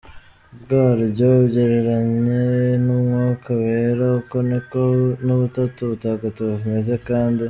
bwaryo 0.61 1.25
ubugereranye 1.33 2.41
n'Umwuka 2.85 3.49
Wera, 3.61 4.05
uko 4.19 4.35
niko 4.47 4.81
nubutatu 5.25 5.79
butagatifu 5.91 6.51
bumeze 6.59 6.95
kandi. 7.07 7.39